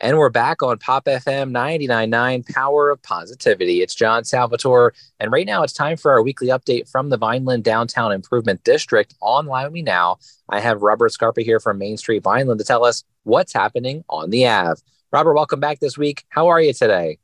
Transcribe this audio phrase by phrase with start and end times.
[0.00, 3.82] And we're back on Pop FM 99.9 Power of Positivity.
[3.82, 4.94] It's John Salvatore.
[5.18, 9.12] And right now it's time for our weekly update from the Vineland Downtown Improvement District
[9.20, 10.18] online with me now.
[10.48, 14.30] I have Robert Scarpa here from Main Street Vineland to tell us what's happening on
[14.30, 14.80] the Ave.
[15.10, 16.24] Robert, welcome back this week.
[16.28, 17.18] How are you today?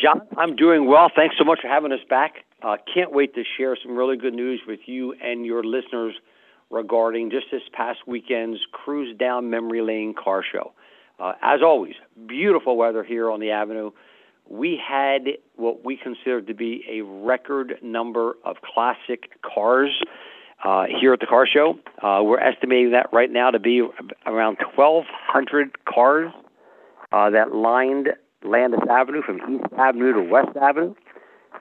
[0.00, 1.12] John, I'm doing well.
[1.14, 2.44] Thanks so much for having us back.
[2.60, 6.16] Uh, can't wait to share some really good news with you and your listeners
[6.70, 10.72] regarding just this past weekend's Cruise Down Memory Lane car show.
[11.18, 11.94] Uh, as always,
[12.26, 13.90] beautiful weather here on the avenue.
[14.48, 15.22] We had
[15.56, 20.00] what we considered to be a record number of classic cars
[20.64, 21.78] uh, here at the car show.
[22.02, 23.82] Uh, we're estimating that right now to be
[24.26, 26.32] around 1,200 cars
[27.12, 28.10] uh, that lined
[28.44, 30.94] Landis Avenue from East Avenue to West Avenue.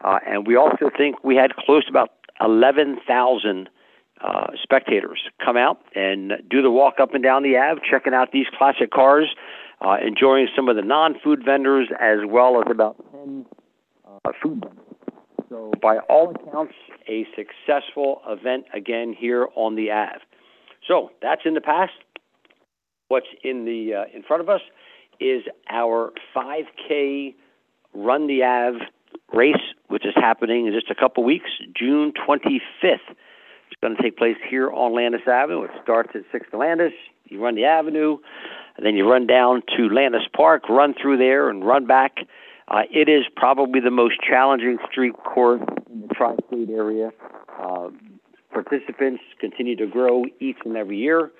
[0.04, 2.12] Uh, and we also think we had close to about
[2.42, 3.70] 11,000
[4.22, 8.32] uh, spectators come out and do the walk up and down the Ave, checking out
[8.32, 9.36] these classic cars,
[9.82, 13.46] uh, enjoying some of the non-food vendors as well as about 10
[14.06, 14.84] uh, food vendors.
[15.50, 16.74] So, by all accounts,
[17.08, 20.20] a successful event again here on the Ave.
[20.88, 21.94] So that's in the past.
[23.08, 24.62] What's in the uh, in front of us
[25.20, 27.34] is our 5K
[27.94, 28.80] Run the Ave
[29.34, 29.56] race,
[29.88, 32.60] which is happening in just a couple weeks, June 25th.
[32.84, 35.64] It's going to take place here on Landis Avenue.
[35.64, 36.94] It starts at 6th and Landis.
[37.26, 38.18] You run the avenue,
[38.78, 42.18] and then you run down to Landis Park, run through there, and run back.
[42.68, 47.12] Uh, it is probably the most challenging street course in the tri state area.
[47.60, 47.90] Uh,
[48.52, 51.32] participants continue to grow each and every year.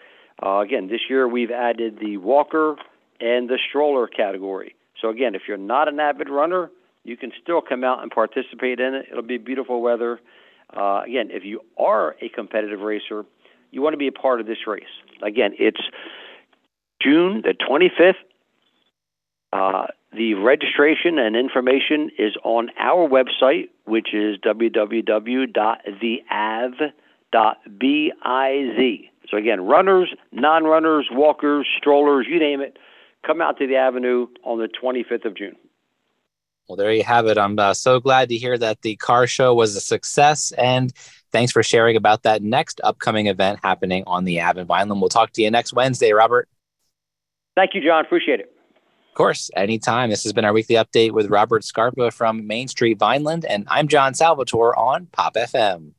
[0.44, 2.76] Uh, again, this year we've added the walker
[3.20, 4.76] and the stroller category.
[5.02, 6.72] So, again, if you're not an avid runner,
[7.04, 9.06] you can still come out and participate in it.
[9.12, 10.20] It'll be beautiful weather.
[10.76, 13.26] Uh, again, if you are a competitive racer,
[13.72, 14.84] you want to be a part of this race.
[15.24, 15.80] Again, it's
[17.02, 18.16] June the 25th.
[19.54, 25.10] Uh, the registration and information is on our website, which is www.theave.biz.
[29.30, 32.78] So again, runners, non-runners, walkers, strollers, you name it,
[33.26, 35.56] come out to the avenue on the 25th of June.
[36.68, 37.38] Well, there you have it.
[37.38, 40.52] I'm uh, so glad to hear that the car show was a success.
[40.54, 40.92] And
[41.32, 45.00] thanks for sharing about that next upcoming event happening on the Ave in Vineland.
[45.02, 46.50] We'll talk to you next Wednesday, Robert.
[47.58, 48.06] Thank you, John.
[48.06, 48.54] Appreciate it.
[49.10, 50.12] Of course, anytime.
[50.12, 53.46] This has been our weekly update with Robert Scarpa from Main Street Vineland.
[53.46, 55.94] And I'm John Salvatore on Pop FM.